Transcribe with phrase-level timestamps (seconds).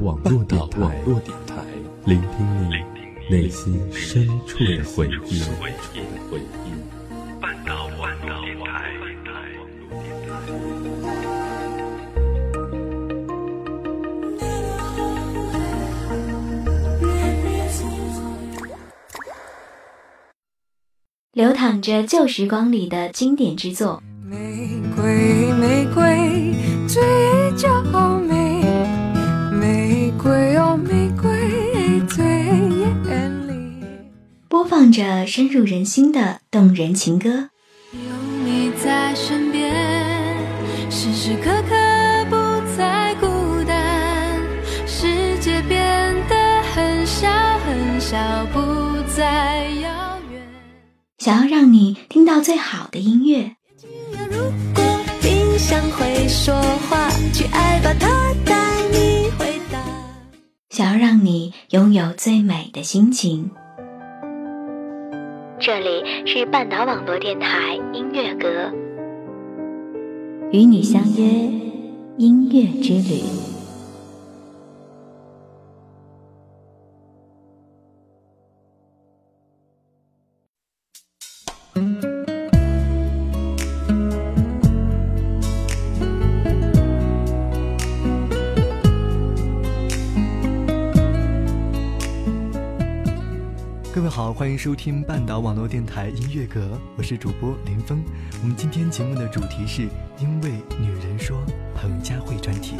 [0.00, 1.02] 网络电台，
[2.04, 2.74] 聆听你
[3.28, 5.42] 内心深处的回忆。
[21.32, 24.02] 流淌着旧时光里的经典之作。
[24.24, 26.54] 玫瑰，玫瑰，
[26.88, 27.02] 最
[34.78, 37.50] 放着深入人心的动人情歌。
[37.90, 37.98] 有
[38.44, 39.74] 你在身边，
[40.88, 41.74] 时时刻刻
[42.30, 42.36] 不
[42.76, 43.26] 再孤
[43.64, 44.40] 单。
[44.86, 47.28] 世界变得很小
[47.66, 50.40] 很小，不再遥远。
[51.18, 53.56] 想要让你听到最好的音乐。
[54.30, 54.38] 如
[54.72, 56.54] 果冰箱会说
[56.88, 58.54] 话，去爱吧，它带
[58.92, 59.80] 你回答。
[60.70, 63.50] 想要让你拥有最美的心情。
[65.60, 68.72] 这里是半岛网络电台音乐阁，
[70.52, 71.24] 与你相约
[72.16, 73.47] 音乐之旅。
[94.38, 98.00] 欢迎收听半岛网络电台音乐阁，我是主播林峰。
[98.40, 101.36] 我们今天节目的主题是因为女人说
[101.74, 102.76] 彭佳慧专题。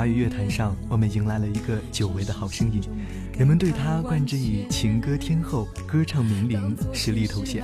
[0.00, 2.80] 华语乐坛上，我们迎来了一个久违的好声音，
[3.36, 7.62] 人们对她冠之以情歌天后、歌唱名伶、实力头衔。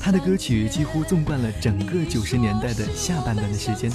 [0.00, 3.92] 她的歌曲几乎纵贯了整个九十年代的下半段的时间。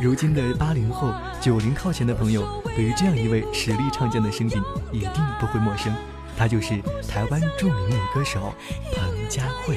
[0.00, 4.56] 如今的八零后、九零靠前的朋友，对于这样一位实力唱将的声音
[4.92, 5.92] 一定不会陌生，
[6.38, 8.54] 她就是台湾著名女歌手
[8.94, 9.76] 彭佳慧。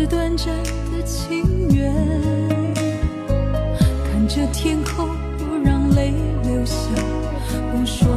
[0.00, 0.46] 是短暂
[0.90, 1.94] 的情缘。
[4.02, 5.06] 看着天空，
[5.36, 6.74] 不让泪流下，
[7.70, 8.08] 不说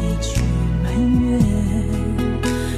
[0.00, 0.40] 一句
[0.82, 0.90] 埋
[1.20, 1.38] 怨，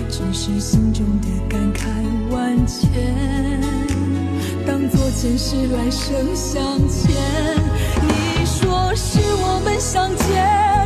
[0.08, 1.86] 只是心中的感慨
[2.34, 2.90] 万千。
[4.66, 7.14] 当作前世来生相欠。
[8.02, 10.79] 你说是我们相见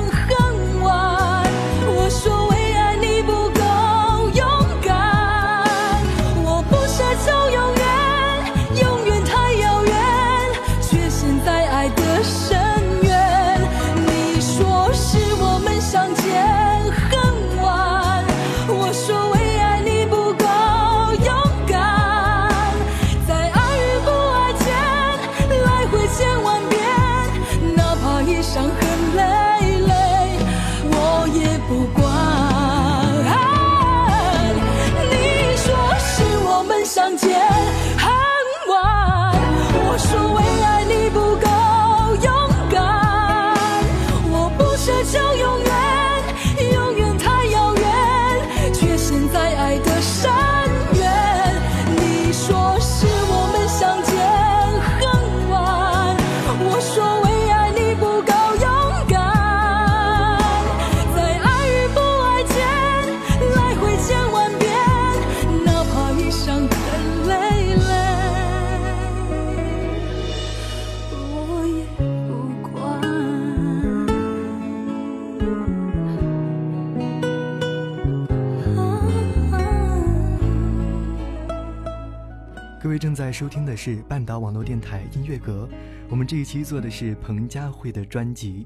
[82.94, 85.68] 位正在收听的是半岛网络电台音乐阁，
[86.08, 88.64] 我们这一期做的是彭佳慧的专辑，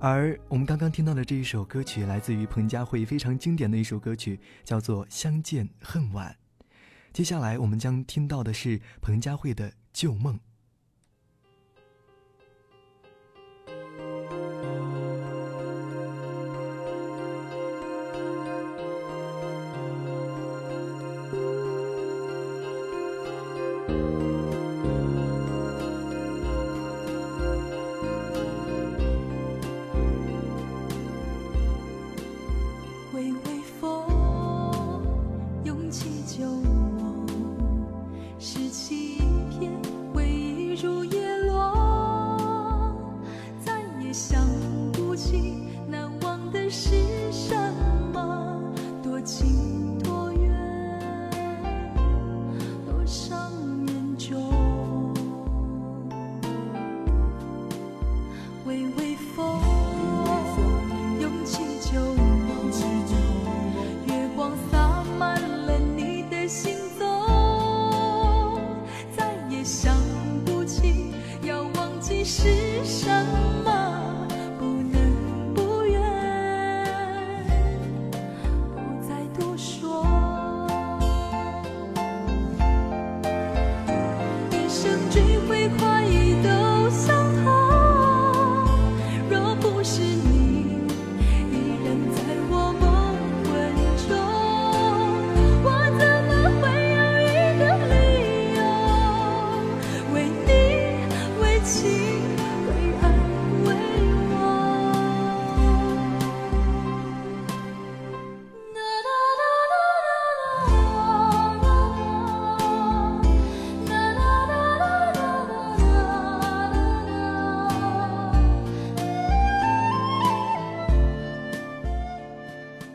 [0.00, 6.36] 而我们刚刚听到的这一首歌曲来自于彭佳慧非常经典的一首歌曲，叫做《相见恨晚》。
[7.12, 10.34] 接下来我们将听到的是彭佳慧的《旧梦》。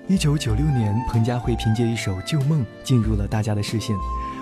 [0.09, 3.95] 一九九六年，彭佳慧凭借一首《旧梦》进入了大家的视线，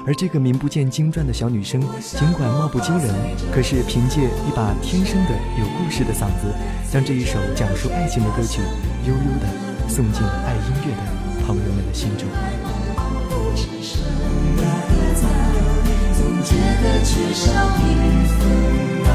[0.08, 3.14] 而这个名不见经传的小女生，尽管貌不惊人，
[3.52, 6.56] 可是凭借一把天生的有故事的嗓子，
[6.90, 8.62] 将这一首讲述爱情的歌曲，
[9.06, 9.48] 悠悠地
[9.90, 11.02] 送进爱音乐的
[11.46, 12.30] 朋友们的心中。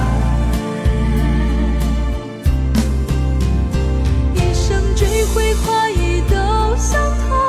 [0.04, 0.31] 一
[6.82, 7.41] 相同。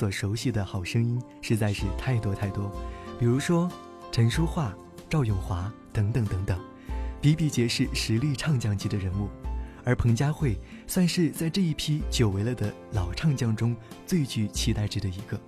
[0.00, 2.72] 所熟悉的好声音实在是太多太多，
[3.18, 3.70] 比如说
[4.10, 4.74] 陈淑桦、
[5.10, 6.58] 赵咏华等等等等，
[7.20, 9.28] 比比皆是实力唱将级的人物。
[9.84, 13.76] 而彭佳慧算是在这一批久违了的老唱将中
[14.06, 15.38] 最具期待值的一个，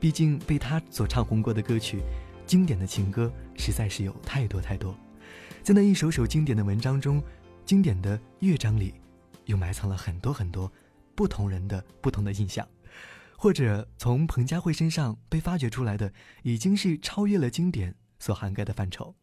[0.00, 2.00] 毕竟被她所唱红过的歌曲，
[2.44, 4.92] 经典的情歌实在是有太多太多，
[5.62, 7.22] 在那一首首经典的文章中，
[7.64, 8.92] 经典的乐章里，
[9.44, 10.68] 又埋藏了很多很多。
[11.16, 12.66] 不同人的不同的印象，
[13.36, 16.12] 或者从彭佳慧身上被发掘出来的，
[16.42, 19.14] 已经是超越了经典所涵盖的范畴。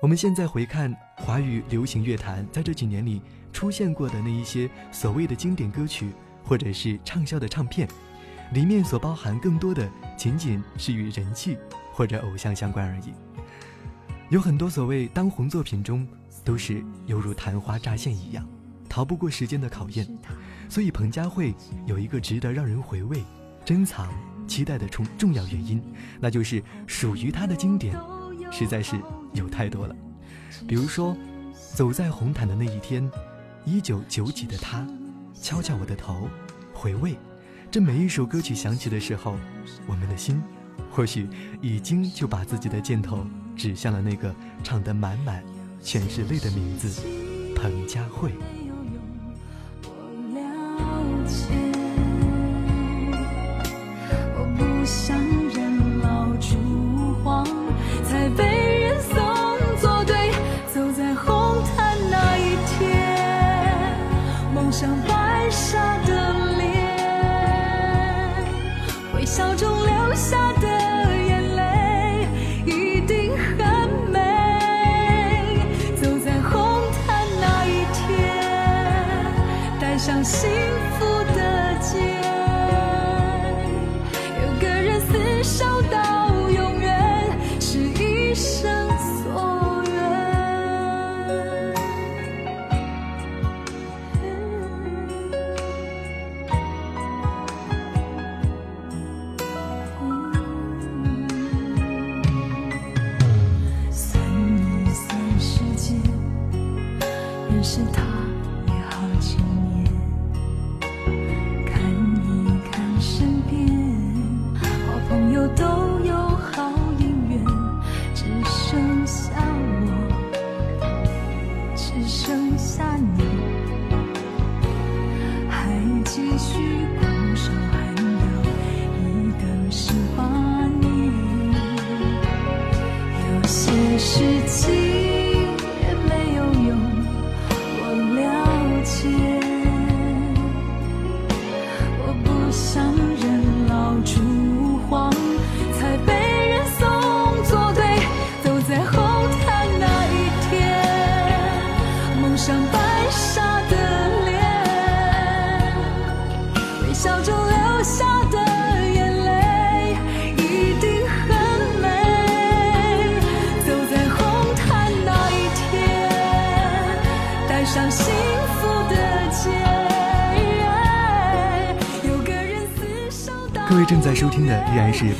[0.00, 3.20] 我们现在回看华语流行乐坛在这几年里
[3.52, 6.12] 出现过的那一些所谓的经典歌曲，
[6.44, 7.88] 或者是畅销的唱片，
[8.52, 11.58] 里面所包含更多的仅仅是与人气
[11.92, 13.12] 或者偶像相关而已。
[14.30, 16.06] 有很多所谓当红作品中，
[16.44, 18.48] 都是犹如昙花乍现一样，
[18.88, 20.06] 逃不过时间的考验。
[20.68, 21.54] 所以，彭佳慧
[21.86, 23.24] 有一个值得让人回味、
[23.64, 24.12] 珍藏、
[24.46, 25.82] 期待的重重要原因，
[26.20, 27.98] 那就是属于她的经典
[28.50, 29.00] 实在是
[29.32, 29.96] 有太多了。
[30.66, 31.16] 比如说，
[31.74, 33.10] 走在红毯的那一天，
[33.64, 34.86] 一九九几的他，
[35.40, 36.28] 敲敲我的头，
[36.72, 37.16] 回味。
[37.70, 39.36] 这每一首歌曲响起的时候，
[39.86, 40.42] 我们的心
[40.90, 41.28] 或许
[41.60, 44.34] 已经就把自己的箭头指向了那个
[44.64, 45.44] 唱得满满
[45.82, 47.02] 全是泪的名字——
[47.54, 48.32] 彭佳慧。
[51.28, 51.67] 前。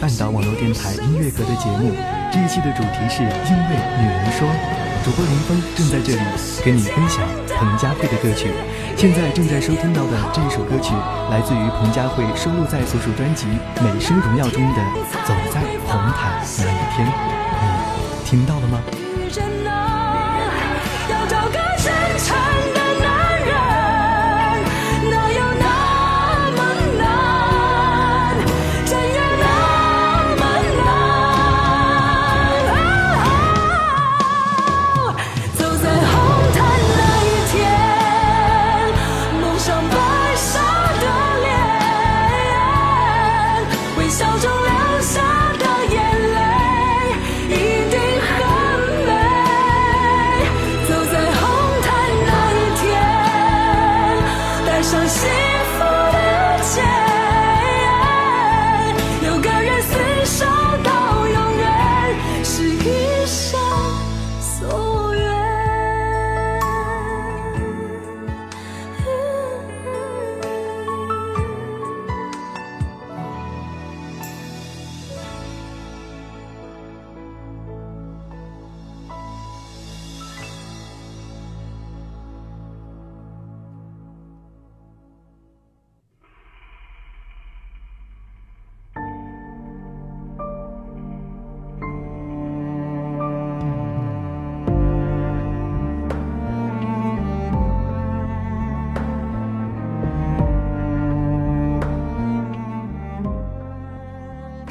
[0.01, 1.93] 半岛网络电台音乐阁的节目，
[2.33, 4.49] 这一期的主题是因为女人说，
[5.05, 6.21] 主播林峰正在这里
[6.65, 7.25] 跟你分享
[7.57, 8.49] 彭佳慧的歌曲。
[8.97, 10.93] 现在正在收听到的这一首歌曲，
[11.31, 13.47] 来自于彭佳慧收录在所属专辑
[13.83, 14.81] 《美声荣耀》中的
[15.27, 17.07] 《走在红毯那一天》，
[17.61, 18.81] 你听到了吗？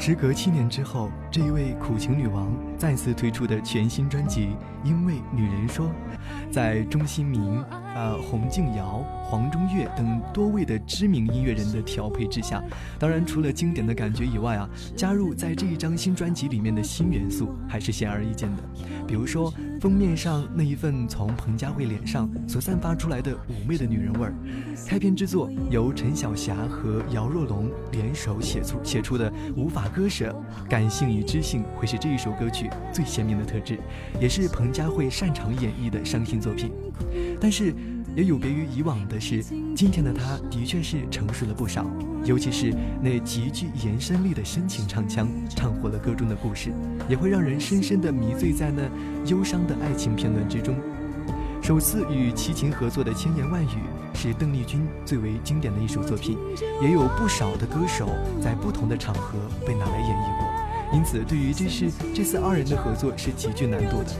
[0.08, 4.46] 时隔七年之后，这一位苦情女王再次推出的全新专辑
[4.82, 5.84] 《因为女人说》，
[6.50, 7.30] 在钟兴
[7.94, 12.62] 呃洪敬尧、黄中岳等多位的知名音乐人的调配之下，
[12.98, 18.62] 当然除了经典的感觉以外啊，加入在这一张新专辑里面的新元素还是显而易见的。
[19.06, 24.34] 比如说封面上那一份从彭佳慧脸上所散发出来的妩媚的女人味儿，
[24.86, 30.34] 开篇之作由陈晓霞和姚若龙联手写出写出的无法割舍，
[30.68, 33.78] 感性与知性会是这一首歌曲最鲜明的特质，
[34.20, 36.70] 也是彭佳慧擅长演绎的伤心作品。
[37.40, 37.74] 但是
[38.18, 39.44] 也有别于以往的是，
[39.76, 41.86] 今天的她的确是成熟了不少，
[42.24, 46.72] 尤其是那极具延伸力的深情唱腔，唱活了歌中的故事，
[47.08, 48.82] 也会让人深深的迷醉在那
[49.30, 50.74] 忧伤的爱情片段之中。
[51.62, 53.68] 首次与齐秦合作的《千言万语》
[54.18, 56.36] 是邓丽君最为经典的一首作品，
[56.82, 58.08] 也有不少的歌手
[58.42, 60.47] 在不同的场合被拿来演绎过。
[60.92, 64.10] 因此，对于这是这次二人的合作是极具难度的。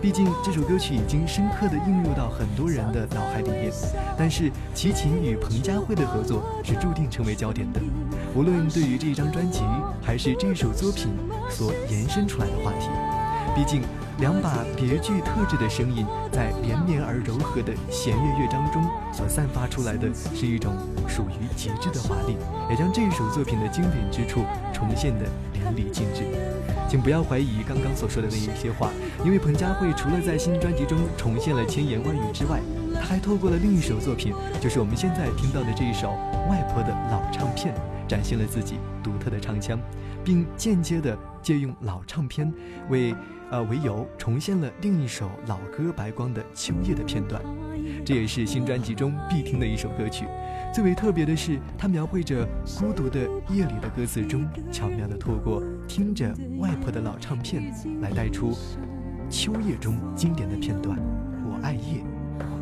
[0.00, 3.72] 毕竟这首歌曲已经深刻地映入到很多人的脑海里面。
[4.16, 7.80] 但是齐秦与彭佳慧的合作是注定成为焦点的，
[8.34, 9.62] 无论对于这张专辑
[10.02, 11.08] 还是这首作品
[11.48, 12.88] 所延伸出来的话题。
[13.56, 13.82] 毕竟，
[14.18, 20.76] 两把别具特质的声音在连绵而柔和的弦乐乐章中所散发出来的是一种
[21.08, 22.36] 属于极致的华丽，
[22.70, 25.24] 也将这首作品的经典之处重现的
[25.74, 26.22] 淋漓尽致。
[26.88, 28.90] 请不要怀疑刚刚所说的那一些话，
[29.24, 32.60] 因为彭佳慧除了在新专辑中重现了千言万语之外，
[32.94, 36.08] 她还透过了另一首作品，就是我们现在听到的这一首
[36.48, 37.74] 《外婆的老唱片》，
[38.08, 39.78] 展现了自己独特的唱腔，
[40.24, 42.52] 并间接的借用老唱片
[42.88, 43.14] 为
[43.50, 47.42] 呃为由重现了另一首老歌《白光》的秋夜的片段，
[48.04, 50.24] 这也是新专辑中必听的一首歌曲。
[50.74, 52.46] 最为特别的是，它描绘着
[52.78, 57.62] 孤独的夜里的歌词中，巧妙地透过听着外婆的老唱片，
[58.00, 58.52] 来带出
[59.30, 60.98] 秋夜中经典的片段。
[61.44, 62.02] 我爱夜，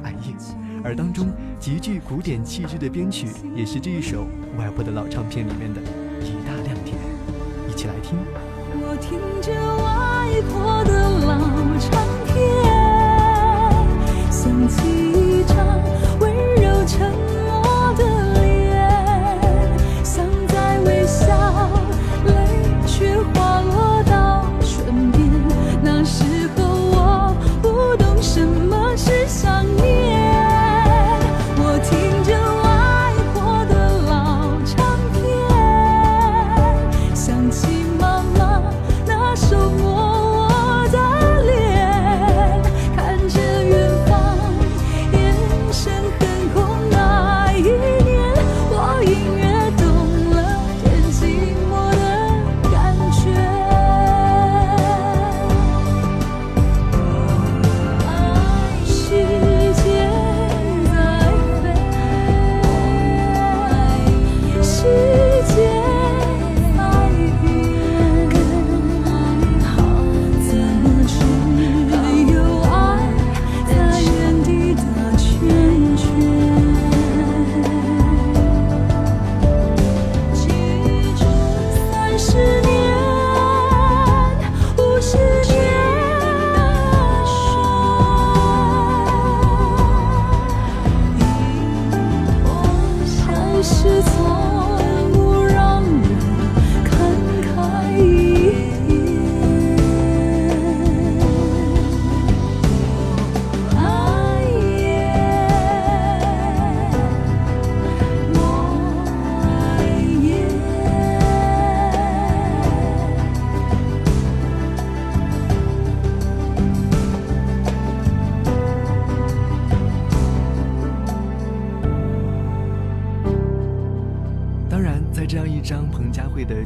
[0.06, 0.36] 反映。
[0.84, 1.26] 而当中
[1.58, 5.80] 极具古典气质的编曲，也是这一首外婆的老唱片里面的
[6.20, 6.96] 一大亮点。
[7.68, 8.16] 一起来听。
[8.78, 9.50] 我听着
[9.82, 11.42] 外婆的老
[11.80, 11.90] 唱
[12.24, 12.38] 片，
[14.30, 15.56] 想起一张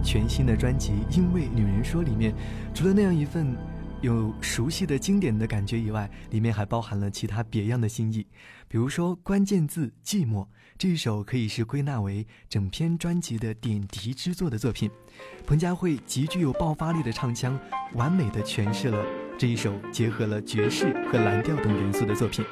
[0.02, 2.34] 全新的专辑《因为女人说》里面，
[2.74, 3.56] 除了那样一份
[4.00, 8.26] 有熟悉的经典的感觉以外，里面还包含了其他别样的心意。
[8.66, 10.46] 比如说，关键字“寂寞”
[10.78, 14.90] 这一首可以是归纳为整篇专辑的点题之作的作品。
[15.46, 17.58] 彭佳慧极具有爆发力的唱腔，
[17.94, 19.04] 完美的诠释了
[19.36, 22.44] 这一首结合了爵士和蓝调等元素的作品。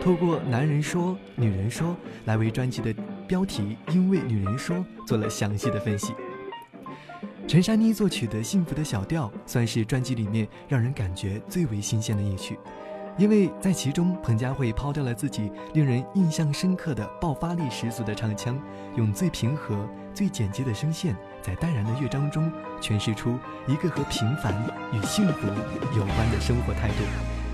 [0.00, 2.94] 透过“男人说，女人说”来为专辑的
[3.26, 6.14] 标题“因为女人说”做了详细的分析。
[7.46, 12.58] 陈珊妮作曲的《幸福的小调》算是专辑里面让人感觉最为新鲜的一曲，
[13.18, 18.58] 因为在其中，彭佳慧抛掉了自己令人印象深刻的爆发力十足的唱腔，
[18.96, 24.54] 用最平和、最简洁的声线，在淡然的乐章中诠释出一个和平凡
[24.92, 25.46] 与幸福
[25.96, 26.94] 有关的生活态度。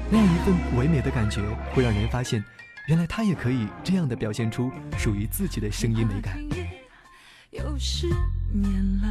[0.08, 1.42] 那样一份唯美的感觉，
[1.74, 2.42] 会让人发现，
[2.86, 6.38] 原来他也可以这样的表现出属于自己的声音美感。
[7.50, 8.06] 又失
[8.52, 8.70] 眠
[9.02, 9.08] 了，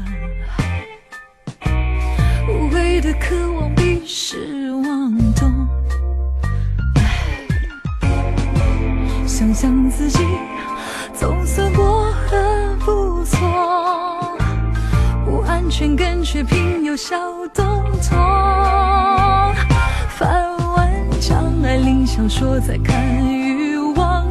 [2.47, 5.51] 无谓的渴望比失望多。
[9.27, 10.25] 想想自己
[11.13, 14.37] 总算过很不错，
[15.25, 17.17] 不安全感却偏有小
[17.53, 17.65] 动
[18.01, 18.17] 作。
[20.07, 22.95] 翻完张爱玲小说，再看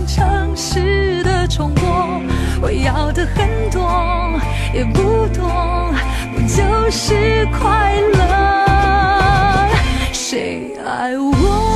[0.09, 2.21] 城市的重播。
[2.62, 4.40] 我要的很多，
[4.73, 5.92] 也不多，
[6.35, 9.68] 不就是快乐？
[10.12, 11.67] 谁爱我？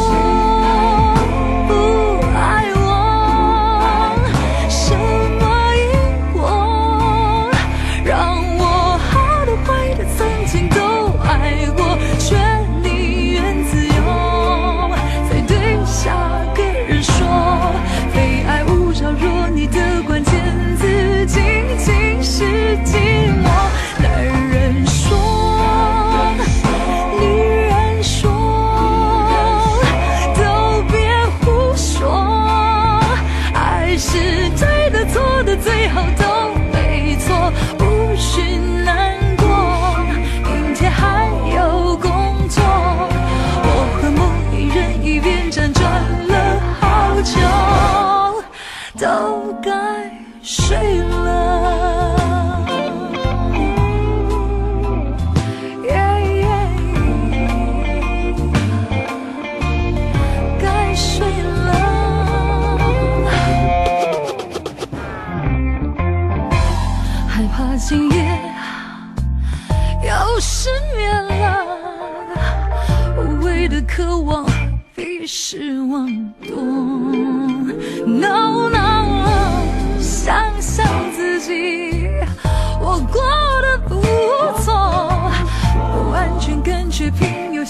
[35.62, 36.21] 最后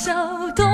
[0.03, 0.71] 笑多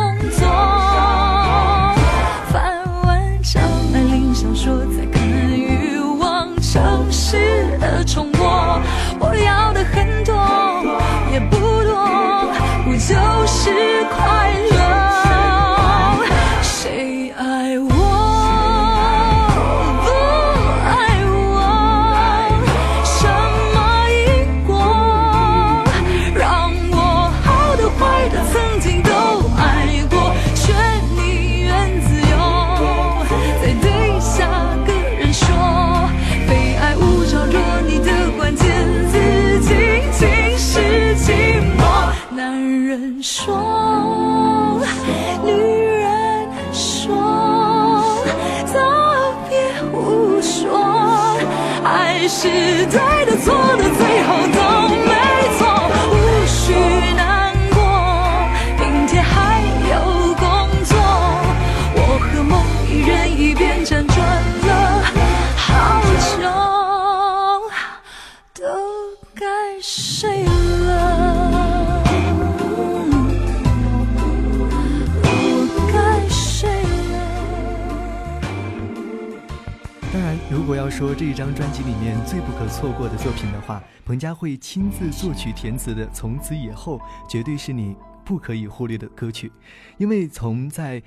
[52.29, 52.47] 是
[52.87, 54.37] 对的错的，最后
[80.91, 86.99] 说这一张专辑里面最不可错过的作品的话，彭佳慧亲自作曲填词的《从此以后》
[87.31, 89.53] 绝对是你不可以忽略的歌曲，
[89.99, 91.03] 因为从在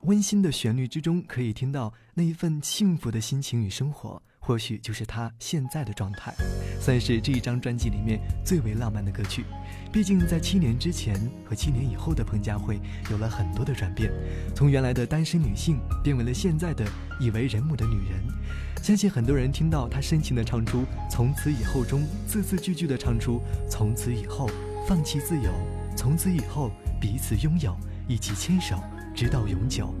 [0.00, 6.34] 温馨的旋律之中可以听到那一份幸福的心情与生活，或许就是她现在的状态，
[6.80, 9.44] 算是这一张专辑里面最为浪漫的歌曲。
[9.92, 14.10] 毕竟在七年之前和七年以后的彭佳慧有了很多的转变，
[14.52, 16.84] 从原来的单身女性变为了现在的
[17.20, 18.20] 已为人母的女人。
[18.82, 24.50] 相信很多人听到她深情的唱出“从此以后”中，字字句句的唱出“从此以后
[24.88, 25.52] 放弃自由，
[25.96, 27.76] 从此以后彼此拥有，
[28.08, 28.82] 一起牵手
[29.14, 29.94] 直到永久”，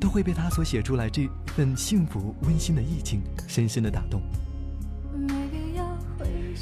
[0.00, 4.22] 都会被他所写出来这份幸福温馨的意境深深地打动。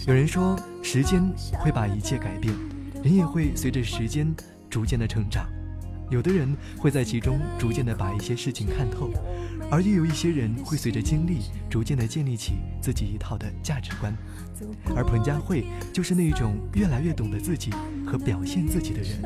[0.07, 1.23] 有人说，时间
[1.61, 2.53] 会把一切改变，
[3.05, 4.35] 人也会随着时间
[4.69, 5.47] 逐渐的成长。
[6.11, 9.11] 有的人会在其中逐渐的把一些事情看透，
[9.71, 14.17] 而又有一些人会随着经历逐渐的建立起自己一套的价值观。
[14.97, 17.71] 而彭佳慧就是那一种越来越懂得自己
[18.07, 19.21] 和表现自己的人。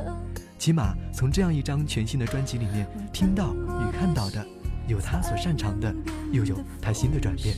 [0.63, 4.47] 起码从这样一张全新的专辑里面听到与看到的，
[4.87, 5.93] 有他所擅长的，
[6.31, 7.57] 又有他新的转变，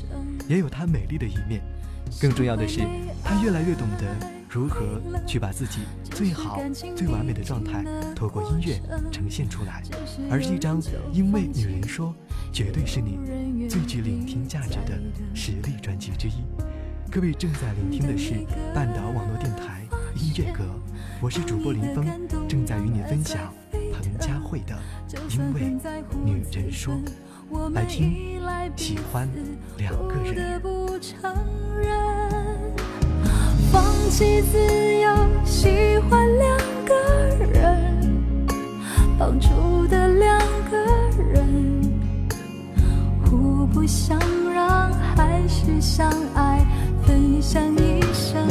[0.49, 1.61] 也有他美丽的一面。
[2.19, 2.81] 更重要的是，
[3.23, 4.07] 他越来越懂得
[4.49, 6.59] 如何去把自己最好、
[6.97, 7.85] 最完美的状态
[8.17, 8.81] 透过音乐
[9.13, 9.83] 呈现出来。
[10.31, 10.81] 而是一张
[11.13, 12.09] 《因为女人说》，
[12.55, 13.19] 绝对是你
[13.69, 14.99] 最具聆听价值的
[15.35, 16.43] 实力专辑之一。
[17.11, 18.33] 各位正在聆听的是
[18.75, 19.83] 半岛网络电台
[20.17, 20.65] 音乐阁，
[21.21, 22.05] 我是主播林峰，
[22.49, 23.39] 正在与你分享
[23.71, 24.75] 彭佳慧的
[25.31, 25.77] 《因为
[26.25, 26.95] 女人说》。
[27.73, 28.41] 来听，
[28.77, 29.29] 喜欢
[29.79, 30.61] 两个人。
[33.73, 34.59] 放弃自
[35.01, 35.09] 由，
[35.45, 36.95] 喜欢两个
[37.53, 38.19] 人，
[39.19, 40.39] 绑住的两
[40.71, 40.77] 个
[41.33, 41.83] 人，
[43.25, 44.19] 互不相
[44.53, 46.65] 让，还是相爱，
[47.05, 48.47] 分享一生，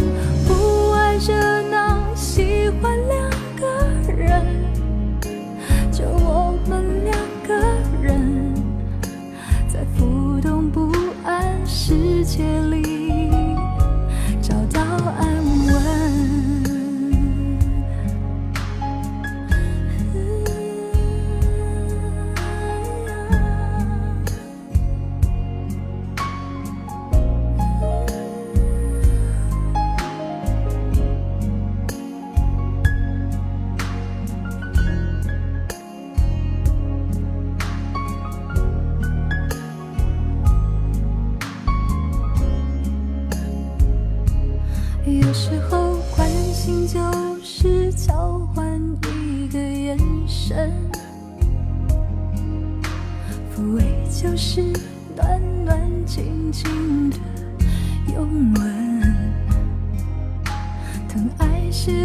[0.45, 1.92] 不爱热闹，
[2.35, 4.43] 喜欢两个人，
[5.91, 7.15] 就我们两
[7.47, 7.53] 个
[8.01, 8.55] 人，
[9.67, 10.91] 在浮动不
[11.23, 12.92] 安世界里。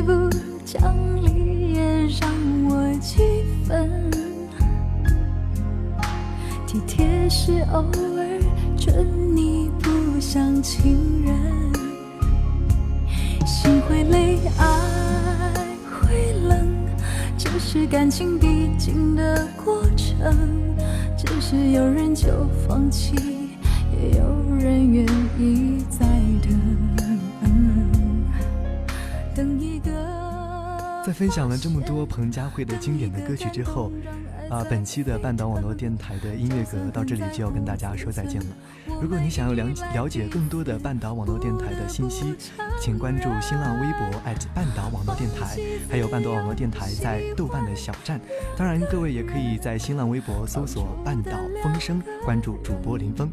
[0.08, 0.30] 不
[0.64, 1.82] 讲理也
[2.18, 2.30] 让
[2.66, 3.18] 我几
[3.66, 4.10] 分，
[6.66, 8.40] 体贴是偶尔
[8.74, 11.34] 准你不像情人，
[13.46, 14.64] 心会累，爱
[16.00, 16.66] 会冷，
[17.36, 20.34] 这是感情必经的过程。
[21.18, 22.28] 只是有人就
[22.66, 23.14] 放弃，
[23.92, 25.04] 也有人愿
[25.38, 26.06] 意再
[26.40, 26.58] 等，
[31.08, 33.90] 在分享了这么多彭佳慧的经典的歌曲之后。
[34.50, 38.46] 啊，本期的半岛网络电台的音乐阁到这里就要跟大家说再见了。
[39.00, 42.34] 如果你想要了了解更多的半岛网络电台的信息，
[42.80, 44.20] 请关注新浪微博
[44.54, 45.58] 半岛网络电台，
[45.90, 48.20] 还有半岛网络电台在豆瓣的小站。
[48.56, 53.30] 当然，各位也可以在新浪微博搜索“半岛风声”，关注主播林峰。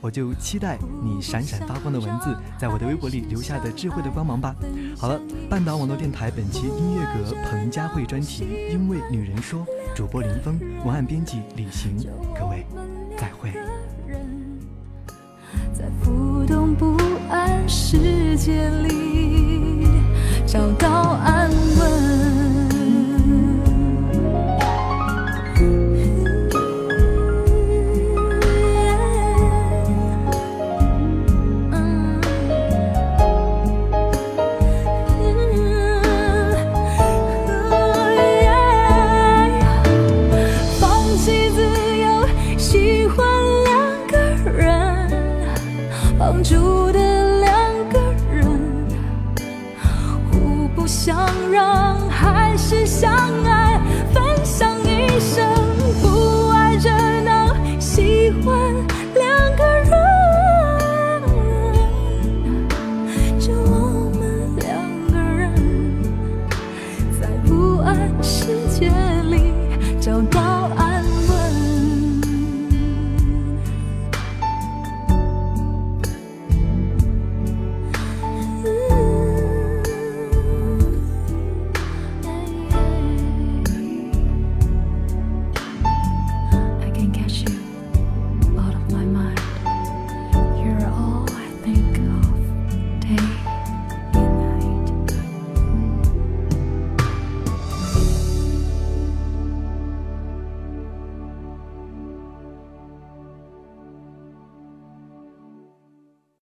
[0.00, 4.54] 我就期待你闪闪发光的文字在我的微博里留下的智慧的光芒吧。
[4.96, 10.58] 好了，半岛网络电台本期音乐阁彭佳慧专题，因为女人说，主播林峰。
[10.84, 11.96] 文案编辑李行，
[12.38, 12.66] 各位
[13.16, 13.52] 再会。
[15.72, 16.96] 在浮动不
[17.30, 19.86] 暗世界里
[20.46, 20.88] 找到
[21.24, 22.67] 安稳。